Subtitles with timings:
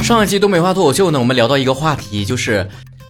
[0.00, 2.68] 上一期东北话脱口秀呢，我们聊到一个话题，就是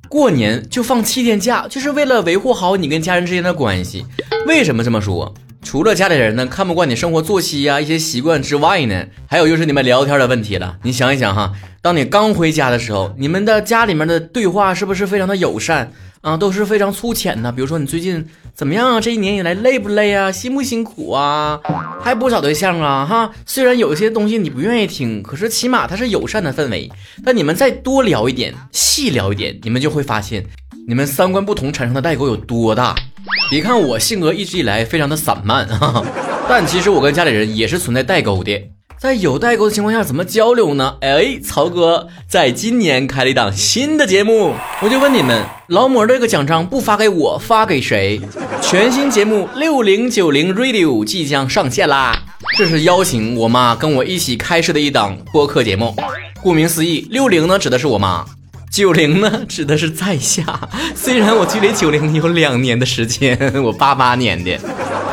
[0.08, 4.06] 过年就放七天假，就是为了维护好你跟家人之间的关系。
[4.46, 5.34] 为什么这么说？
[5.66, 10.78] 除了家里人呢看不惯你生活作息呀一些习惯之外呢，还有就是你们聊天的问题了。
[10.84, 15.90] 你想一想哈，当你刚回家的时候，你们的家里面的对话是不是非常的友善？
[16.20, 17.50] 啊，都是非常粗浅的。
[17.50, 18.24] 比如说你最近
[18.54, 19.00] 怎么样啊？
[19.00, 20.30] 这一年以来累不累啊？
[20.30, 21.58] 辛不辛苦啊？
[22.00, 23.04] 还不找对象啊？
[23.04, 26.88] 哈，虽然有一些东西你不愿意听，可是起码它是友善的氛围。
[27.24, 30.46] 但你们再多聊一点，细聊一点，你们就会发现，
[30.86, 32.94] 你们三观不同产生的代沟有多大。
[33.48, 36.02] 别看我性格一直以来非常的散漫啊，
[36.48, 38.70] 但其实我跟家里人也是存在代沟的。
[38.98, 40.96] 在有代沟的情况下，怎么交流呢？
[41.00, 48.20] 哎，曹哥在今年开了一档新的节目，我就问你们，劳模这个奖章不发给我，发给谁？
[48.60, 52.20] 全新节目六零九零 Radio 即将上线啦！
[52.56, 55.94] 这是邀请我妈跟我一起开设的一档播客节目。
[56.42, 58.24] 顾名思义，六零呢指的是我妈，
[58.70, 60.68] 九零呢指的是在下。
[60.94, 64.58] 虽然我距离九零有两年的时间，我八八年的。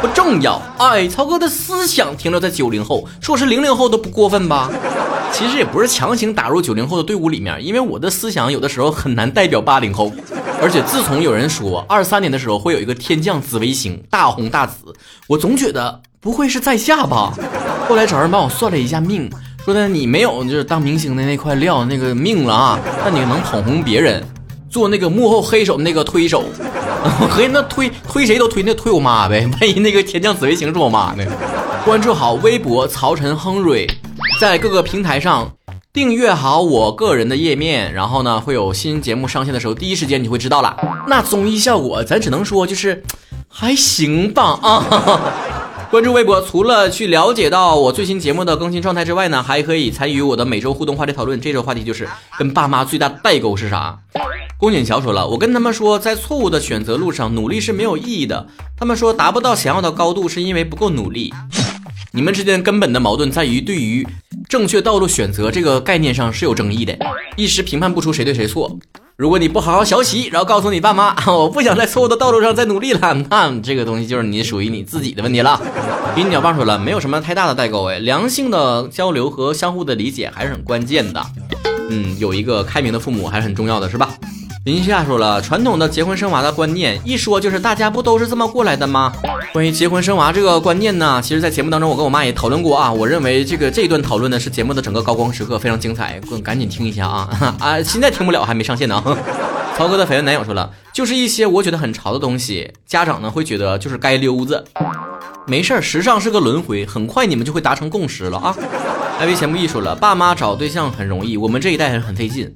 [0.01, 4.69] 不重要，哎，曹哥的思想停留在九零后，说是零零后都不过分吧？
[5.31, 10.11] 其实也不是强行打入九零后的队伍里面，因为我的思想有的时候很难代表八零后。
[10.61, 14.93] 而且自从有人说二三年的时候会有一个天降紫微星大红大紫，
[15.27, 17.33] 我总觉得不会是在下吧？
[17.87, 19.29] 后来找人帮我算了一下命，
[19.63, 24.21] 说的你没有就是当明星的那块料那个命了啊，但你能捧红别人，
[24.69, 26.43] 做那个幕后黑手那个推手。
[27.29, 31.25] 合计那推推谁都推那推我妈呗，万一那个天降紫薇星是我妈呢？
[31.85, 33.85] 关注好微博曹晨亨瑞，
[34.39, 35.51] 在各个平台上
[35.91, 40.75] 订阅好我个人的页面，然后呢会有新节目上线的时候，第一时间你会知道了。
[41.07, 43.01] 那综艺效果咱只能说就是
[43.47, 44.85] 还行吧啊！
[45.93, 51.39] 关注微博，除了去了解到我最新节目的更新状态之外呢，还可以参与我的每周互动话题讨论。
[51.39, 53.99] 这周话题就是跟爸妈最大的代沟是啥？
[54.57, 58.47] 宫锦桥说了，我跟他们说，在错误的选择路上努力是没有意义的。
[58.75, 61.31] 他们说达不到想要的高度是因为不够努力。
[62.11, 64.07] 你们之间根本的矛盾在于对于
[64.49, 66.97] 正确道路选择这个概念上是有争议的，
[67.35, 68.79] 一时评判不出谁对谁错。
[69.15, 75.61] 如果你不好好学习，然后告诉你爸妈， 我不想在错误的道路上再努力了， 那这个东西就是你属于你自己的问题了。
[76.15, 81.23] 给你鸟爸说了，没有什么太大的代沟哎，良性的交流和相互的理解还是很关键的。
[81.89, 84.09] 嗯，有一个开明的父母还是很重要的，是吧？
[84.63, 89.11] 林夏说了，传统的结婚生娃的观念，一说就是大家不都是这么过来的吗？
[89.51, 92.89] 关于结婚生娃这个观念呢，其实，在节目当中，我跟我妈也讨论过啊。
[92.89, 97.83] 我认为这个这一段讨论呢，是节目的整个高光时刻，非常精彩，赶紧听一下啊啊！
[97.83, 99.03] 现在听不了，还没上线呢。
[99.75, 104.63] 曹哥的绯闻男友说了，就是一些我觉得很潮的东西，家长呢会觉得就是该溜子。
[105.45, 108.55] 没事儿，时尚是个轮回，很快你们就会达成共识了啊。
[109.19, 112.53] 艾薇钱不易说了，爸妈找对象很容易，我们这一代人很费劲。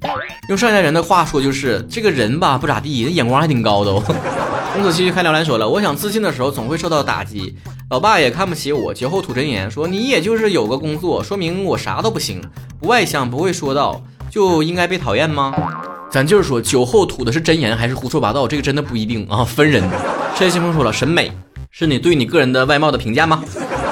[0.48, 3.92] 用上一代人的话说，就是这个人吧不咋地，那眼光还挺高的。
[4.74, 7.56] 公子期开聊栏说了，我想自信的时候总会受到打击，
[7.90, 8.92] 老爸也看不起我。
[8.92, 12.42] 酒后吐真言说，你也就是有个工作，说明我啥都不行，
[12.78, 15.54] 不外向，不会说道，就应该被讨厌吗？
[16.10, 19.82] 咱就是说，酒后吐的是真言还是胡说八道，这个真的不一定啊，分人。
[20.36, 21.32] 陈新峰说了，审美
[21.70, 23.42] 是你对你个人的外貌的评价吗？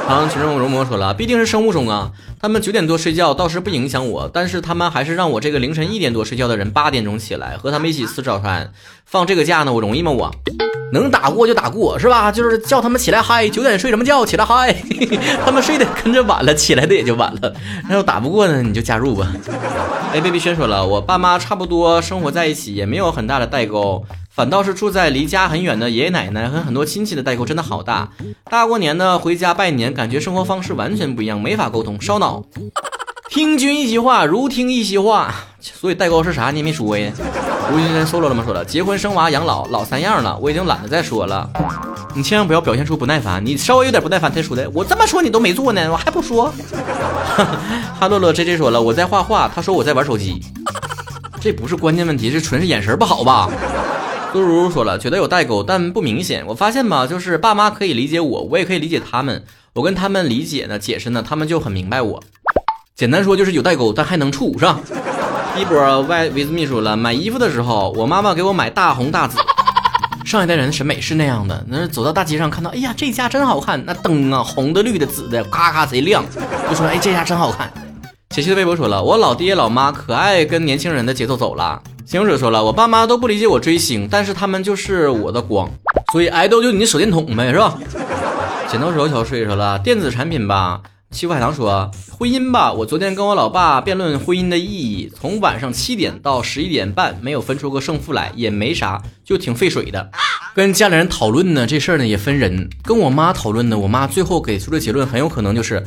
[0.08, 2.12] 然后群众容魔说了，毕竟是生物钟啊。
[2.40, 8.72] 他们九点多睡觉倒是不影响我，但是他们还是让我这个凌晨一点多睡觉的人八点钟起来和他们一起吃早餐。
[9.04, 10.12] 放这个假呢，我容易吗？
[10.12, 10.30] 我
[10.92, 12.30] 能打过就打过，是吧？
[12.30, 14.24] 就是叫他们起来嗨，九点睡什么觉？
[14.24, 14.72] 起来嗨，
[15.44, 17.52] 他们睡的跟着晚了，起来的也就晚了。
[17.88, 19.26] 那要打不过呢，你就加入吧。
[20.12, 24.04] 哎，baby 轩说了，我爸妈差不多生活在一起，也没有很大的代沟。
[24.36, 28.10] 反倒是住在离家很远的爷爷奶奶和很多亲戚的代沟真的好大。
[28.50, 32.44] 大过年的回家拜年，感觉生活方式完全不一样，没法沟通，烧脑。
[33.30, 35.34] 听君一席话，如听一席话。
[35.58, 36.50] 所以代沟是啥？
[36.50, 37.10] 你也没说呀？
[37.72, 38.42] 吴先生 solo 了吗？
[38.44, 41.48] 说了，结婚生娃养老老三样了，我已经懒得再说了。
[42.14, 44.68] 你千万不要表现出不耐烦，你稍微有点不耐烦才说的。
[44.74, 46.52] 我这么说你都没做呢，我还不说。
[47.98, 50.42] 哈乐乐 J J 说了，我在画画，他说我在玩手机。
[51.40, 53.48] 这不是关键问题，这纯是眼神不好吧？
[54.36, 56.44] 苏如如说了，觉得有代沟，但不明显。
[56.46, 59.42] 我发现吧，就是爸妈可以理解我，我也可以理解他们。
[59.72, 62.22] 我跟他们理解呢，解释呢，他们就很明白我。
[62.94, 64.78] 简单说就是有代沟，但还能处， 是吧？
[65.58, 69.38] 一博 Y 维斯秘书了，买衣服的时候，我妈妈给我买大红大紫。
[70.26, 76.22] 上一代人的审美是那样的，那走到大街上看到，哎呀，这家真好看，那灯啊，红的、绿的、紫的，咔咔贼亮，
[76.68, 77.72] 就说，哎，这家真好看。
[78.28, 81.82] 琪琪的微博说了，我老爹老妈可爱跟年轻人的节奏走了。
[82.06, 85.68] 行者说了，我爸妈都不理解我追星，但是他们就是我的光。
[86.12, 87.76] 所以爱豆就你手电筒呗，是吧？
[88.70, 90.80] 剪刀手小水说了，电子产品吧。
[91.10, 100.08] 七福海棠说，婚姻吧，我昨天跟我老爸辩论婚姻的意义，从晚上七点到十一点半，没有分出个胜负来，也没啥，就挺费水的。
[100.54, 102.70] 跟家里人讨论呢，这事儿呢也分人。
[102.84, 105.84] 跟我妈讨论呢，我妈最后给出的结论很有可能就是，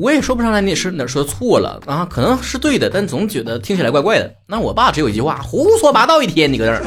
[0.00, 4.32] 我也说不上来你是哪说错了啊，可能是对的，但总觉得听起来怪怪的。
[4.46, 6.80] 那我爸只有一句话，胡说八道一天，你搁这儿。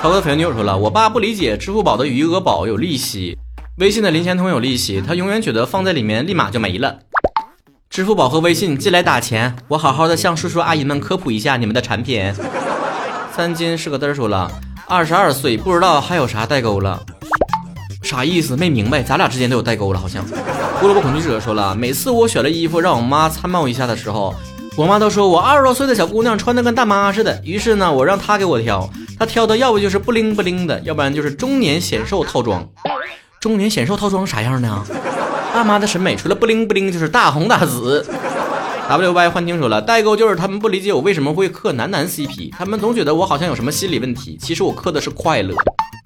[0.00, 3.36] 涛哥粉女友说了，我爸不理解支付宝的余额宝有利息。
[3.78, 7.00] 微信的零钱通有利息，他永远觉得放在里面立马就没了。
[7.90, 12.32] 支付宝和微信进来打钱，我好好的向叔叔阿姨们科普一下你们的产品。
[13.34, 14.48] 三金是个嘚儿说了，
[14.86, 17.02] 二十二岁不知道还有啥代沟了，
[18.06, 18.56] 啥意思？
[18.56, 20.24] 没明白，咱俩之间都有代沟了好像。
[20.80, 24.34] 胡萝卜恐惧者说了，每次我选了衣服让我妈参谋一下的时候，
[24.76, 27.40] 我妈都说我二十多岁的小姑娘穿的跟大妈似的。
[27.44, 28.88] 于是呢，我让她给我挑，
[29.18, 32.66] 她挑的要不就是不灵不灵的，要不然就是中年显瘦套装。
[33.40, 34.84] 中年显瘦套装啥样呢？
[35.52, 38.06] 大妈的审美除了不灵不灵就是大红大紫。
[38.88, 45.54] W Y 幻听说了，代沟就是他们不理解我为什么会磕男男 CP，他们总觉得我好像有什么心理问题，其实我磕的是快乐。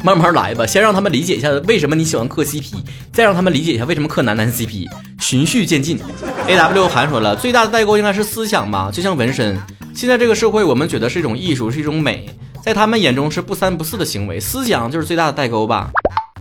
[0.02, 2.72] 慢慢来吧，先让他们理解一下为什么你喜欢磕 CP，
[3.12, 4.86] 再让他们理解一下为什么磕男男 CP，
[5.20, 5.98] 循序渐进。
[6.46, 9.58] A W 韩说了，最大的代沟应该是思想吧，就像纹身，
[9.94, 12.28] 现在这个社会我们觉得是一种艺术，是一种美，
[12.64, 15.90] 在他们眼中是不三不四的行为，思想就是最大的代沟吧。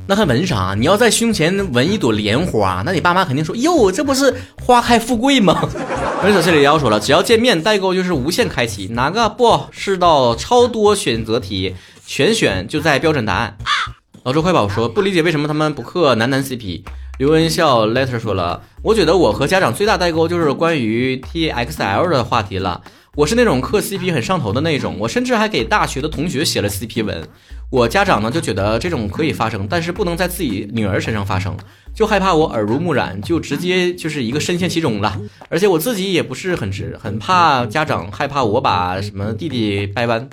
[0.07, 0.73] 那还纹啥？
[0.75, 4.33] 你要在胸前纹一朵莲花，那你爸妈肯定说哟，这不是
[4.63, 5.61] 花开富贵吗？
[6.23, 11.75] 文手这里要说了，只要见面代沟就是无限开启，哪个不是道超多选择题，
[12.11, 13.55] 全选就在标准答案。
[14.23, 16.81] 老周快宝说不理解为什么他们不刻男男 CP。
[17.19, 22.81] 刘文笑 letter 说了，我觉得我和家长最大代沟就是关于 TXL 的话题了。
[23.15, 27.23] 我是那种磕 CP 很上头的那种，我甚至还给大学的同学写了 CP 文。
[27.69, 31.55] 我家长呢就觉得这种可以发生，但是不能在自己女儿身上发生，
[31.93, 35.15] 就害怕我耳濡目染，就直接就是一个深陷其中了。
[35.47, 40.27] 而且我自己也不是很直，很怕家长害怕我把什么弟弟掰弯。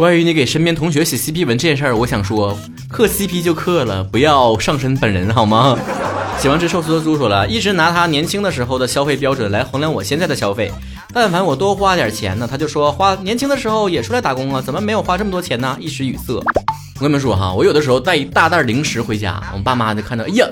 [0.00, 2.58] 关于你给身边同学写 CP 文这件事儿，我想说，
[2.88, 5.78] 磕 CP 就磕了，不要上身本人好吗？
[6.40, 10.72] 喜欢吃寿司的猪说了，一直拿他年轻的时候的消费标准来衡量我现在的消费。
[11.12, 15.76] 但凡我多花点钱呢，他就说花年轻的时候也出来打工啊，怎么没有花这么多钱呢？
[15.78, 16.32] 一时语塞。
[16.32, 20.46] 我跟你们说哈，我有的时候带一大袋零食回家，我爸妈就看到，哎呀，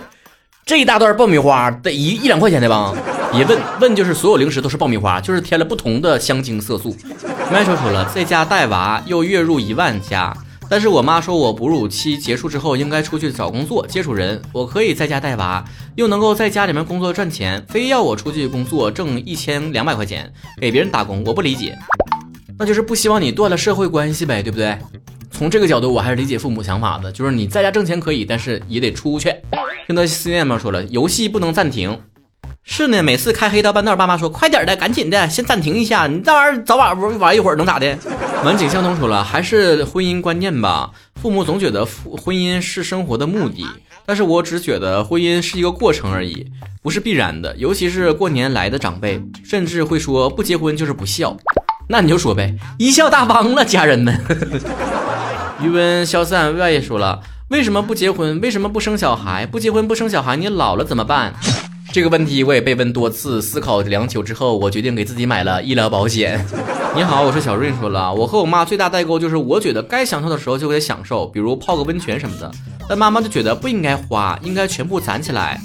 [0.67, 2.93] 这一大袋爆米花得一一两块钱的吧？
[3.33, 6.97] 别问问就是所有零食都是爆米花，就是添了不同的香精色素。
[7.53, 10.35] 麦说说了，在家带娃又月入一万加。
[10.71, 14.41] 但是我妈说我哺乳期结束之后应该出去找工作，接触人。
[14.53, 15.65] 我可以在家带娃，
[15.95, 20.31] 又能够在家里面工作赚钱，非要我出去工作挣一千两百块钱
[20.61, 21.79] 给别人打工，我不理解。
[22.59, 24.77] 那就是不希望你断了社会关系呗，对不对？
[25.31, 29.35] 从这个角度，我还是理解父母想法的，就是你在家挣钱可以，但是也得出去。
[29.87, 30.59] 听到思念吗？
[30.59, 31.99] 说了，游戏不能暂停。
[32.71, 36.07] 是呢，每次开黑到半道，爸妈说快点的，赶紧的，先暂停一下。
[36.07, 37.99] 你这玩意儿早晚玩玩一会儿能咋的？
[38.45, 40.91] 晚景相同说了，还是婚姻观念吧。
[41.21, 43.67] 父母总觉得婚姻是生活的目的，
[44.05, 46.47] 但是我只觉得婚姻是一个过程而已，
[46.83, 47.57] 不是必然的。
[47.57, 51.35] 尤其是过年来的长辈，甚至会说不结婚就是不孝。
[51.89, 54.21] 那你就说呗，贻笑大方了，家人们。
[55.63, 58.39] 余温消散外也说了，为什么不结婚？
[58.43, 59.47] 为什么不生小孩？
[59.47, 61.33] 不结婚不生小孩，你老了怎么办？
[61.99, 66.47] 这个问题我也被问多次，思考良久之后，我决定给自己买了医疗保险。
[66.95, 67.73] 你好，我是小瑞。
[67.81, 72.49] 说了，我和我妈最大代沟就是，我觉得该享受的时候就得享受，比如泡个温泉什么的。
[72.89, 75.61] 但妈妈就觉得不应该花，应该全部攒起来。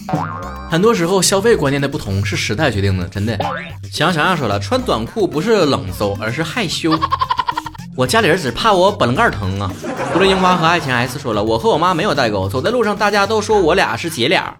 [0.71, 3.37] 很多时候消费观念的不同是时代决定的，真的。
[3.91, 6.97] 想想想说了，穿短裤不是冷搜，而是害羞。
[7.95, 9.71] 我家里人只怕我本棱盖疼啊。
[10.11, 14.51] 除了樱花和爱情 S 说了，我和我妈没有代沟，走在路上大家都说我俩是姐俩。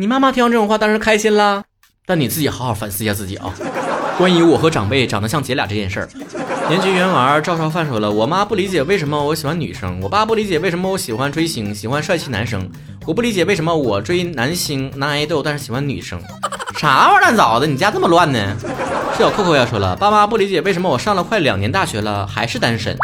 [0.00, 1.64] 你妈妈听到这种话当然开心啦，
[2.06, 3.52] 但你自己好好反思一下自己啊。
[4.16, 6.08] 关于我和长辈长得像姐俩这件事儿，
[6.68, 12.70] 年级元玩赵少范说了，我妈不理解为什么我喜欢女生，我爸不理解为什么我喜欢追星，喜欢帅气男生，
[13.06, 16.22] 我不理解为什么我追男星男爱豆，但是喜欢女生，
[16.78, 17.66] 啥玩意儿乱糟的？
[17.66, 18.56] 你家这么乱呢？
[19.18, 22.96] 小扣扣要说了，爸妈不理解为什么我上了快两年大学了还是单身，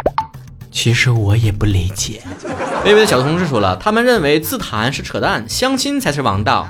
[0.71, 2.23] 其实我也不理解。
[2.85, 6.69] 微微的小同事说了，他们认为自谈是扯淡，相亲才是王道。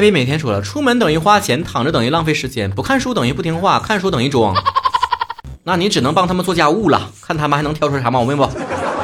[0.00, 4.56] 艾比每天说了，出门等于花钱，躺着等于浪费时间，不看书等于不听话，看书等于装。
[5.64, 8.44] 那你只能帮他们做家务了，看他们还能挑出啥毛病不？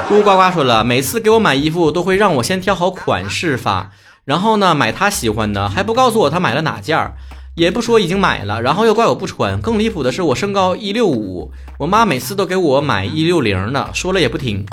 [0.09, 3.91] 咕呱呱说了，每次给我买衣服都会让我先挑好款式发，
[4.25, 7.13] 然后呢买他喜欢的，还不告诉我他买了哪件，
[7.57, 9.61] 也不说已经买了，然后又怪我不穿。
[9.61, 14.65] 更离谱的是，我身高一六五，我妈每次都给我买一六零的，说了也不听。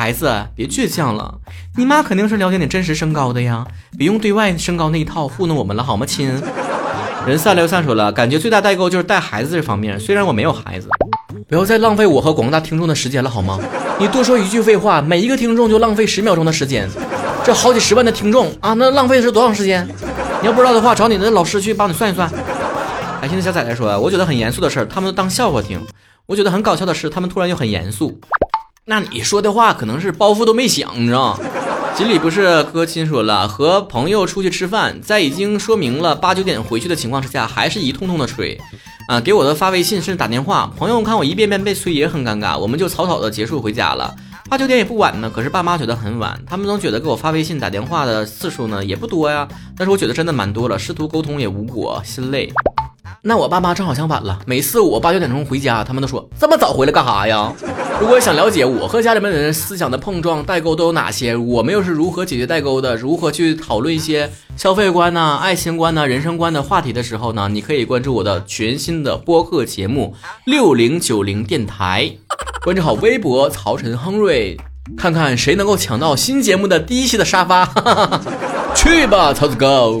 [0.00, 1.40] 孩子，别倔强了，
[1.76, 3.66] 你妈肯定是了解你真实身高的呀，
[3.98, 6.42] 别用对外身高那一套糊弄我们了，好吗，亲？
[7.26, 10.88] 人三六三说了，感觉最大代沟就是带孩子这方面，虽然我没有孩子，
[11.46, 13.60] 不要再浪费我和广大听众的时间了，好吗？
[13.98, 16.88] 你多说一句废话，每一个听众就浪费十秒钟的时间，
[17.44, 19.86] 这好几十万的听众啊，那浪费的是多长时间？
[20.40, 22.26] 你要不知道的话，找你的老师去帮你算一算。
[23.20, 25.78] 开心的小崽崽说，我觉得很严肃的事儿，他们都当笑话听；
[26.24, 28.18] 我觉得很搞笑的事，他们突然又很严肃。
[28.90, 31.38] 那你说的话可能是包袱都没响，你知道？
[31.94, 38.60] 锦鲤不是哥亲说了，和朋友出去吃饭，在已经说明了八九点回去的情况之下，还是一通通的催，
[39.06, 40.68] 啊，给我的发微信甚至打电话。
[40.76, 44.12] 朋友看我一遍遍被催也很尴尬，我们就草草的结束回家了。
[44.48, 52.52] 八九点也不晚呢，可是爸妈觉得很晚，他们总觉得给我发微信打电话的次数呢也不多呀，但是我觉得真的蛮多了，试图沟通也无果，心累。
[53.22, 57.52] 那我爸妈正好相反了，每次我八九点钟回家，他们都说这么早回来干啥呀？
[58.00, 67.48] 如果想了解我和家里面人思想的碰撞代沟都有哪些，我们又是如何解决代沟的，如何去讨论一些消费观呐、爱情观呐、人生观的话题的时候呢？
[67.52, 70.14] 你可以关注我的全新的播客节目
[70.46, 72.10] 六零九零电台，
[72.64, 74.56] 关注好微博曹晨亨瑞，
[74.96, 77.70] 看看谁能够抢到新节目的第一期的沙发，
[78.74, 80.00] 去吧，曹子高。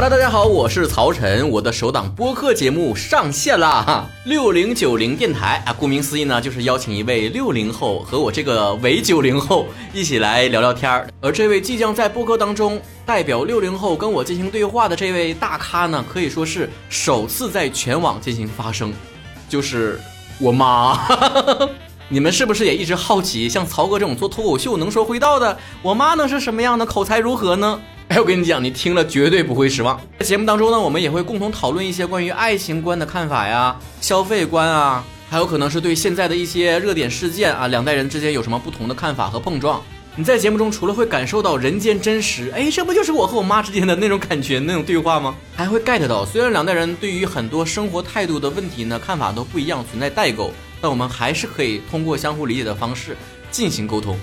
[0.00, 3.82] Hello，大家好，我是曹晨，我的首档播客节目上线啦！
[3.84, 11.08] 哈，六零九零电台啊，顾名思义呢，就是邀请一位六零后和我这个伪九零后一起来聊聊天儿。
[11.20, 18.92] 而这位即将在播客当中代表六零后跟我进行对话的这位大咖呢，可以说是首次在全网进行发声，
[19.48, 19.98] 就是
[20.38, 20.96] 我妈。
[22.08, 27.80] 你们是不是也一直好奇，像曹哥这种做脱口秀能说会道的，我妈能是什么样的，口才如何呢？
[28.10, 30.00] 哎，我跟你讲，你听了绝对不会失望。
[30.18, 39.82] 在节目当中呢，我们也会共同讨论一些关于爱情观的看法呀、消费观啊，还有可能是对现在的一些热点事件啊，两代人之间有什么不同的看法和碰撞。
[40.16, 45.36] 你在节目中除了会感受到人间真实，哎，这不就是我和我妈之间的那种感觉、那种对话吗？
[45.54, 50.50] 还会 get 到，虽然两代人对于很多生活态度的问题呢，看法都不一样，存在代沟，
[50.80, 53.14] 但我们还是可以通过相互理解的方式
[53.50, 54.18] 进行沟通。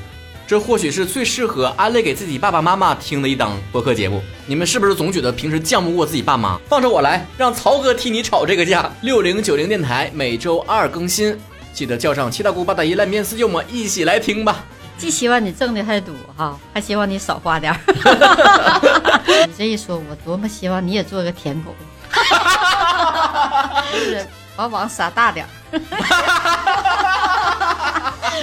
[0.47, 4.21] 这或许是最适合安利给自己爸爸妈妈听的一档播客节目。
[4.45, 6.59] 你们是不是总觉得平时犟不过自己爸妈？
[6.69, 8.87] 放着我来，让曹哥替你吵这个架。
[9.01, 11.35] 六零九零电台每周二更新，
[11.73, 14.63] 记得叫上七大姑八大姨烂面四舅母一起来听吧。
[14.99, 17.79] 既希望你挣的还多哈，还希望你少花点儿。
[19.47, 21.75] 你这一说，我多么希望你也做个舔狗，
[23.91, 24.25] 就是
[24.57, 25.49] 往往撒大点儿。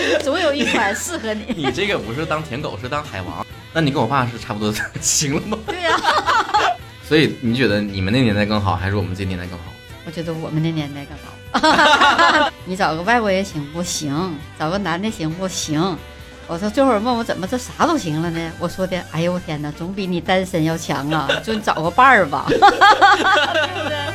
[0.23, 1.45] 总有一款适合你。
[1.57, 3.45] 你这个不是当舔狗，是当海王。
[3.73, 5.59] 那你跟我爸是差不多 行了吗？
[5.67, 5.97] 对呀。
[7.09, 9.65] 所以你觉得你们那年代更好，还是我们这年代更好？
[10.05, 11.33] 我觉得我们那年代更好。
[12.65, 14.37] 你找个外国人行不行？
[14.59, 15.97] 找个男的行不行？
[16.49, 18.53] 我说这会儿问我怎么这啥都行了呢？
[18.59, 21.29] 我说的，哎呦我天哪，总比你单身要强啊！
[21.45, 22.47] 就你找个伴儿吧。
[22.49, 22.65] 对不
[23.89, 24.12] 对？